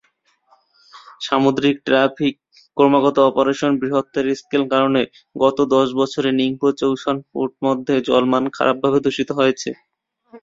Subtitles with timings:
[1.21, 2.33] সামুদ্রিক ট্রাফিক
[2.77, 5.01] ক্রমাগত অপারেশন বৃহত্তর স্কেল কারণে,
[5.35, 9.69] গত দশ বছরে নিংপো-চৌশান পোর্ট মধ্যে জল মানের খারাপভাবে দূষিত হয়েছে।